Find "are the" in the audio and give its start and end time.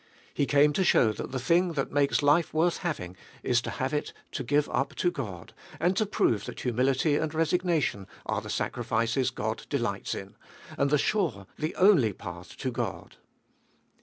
8.25-8.49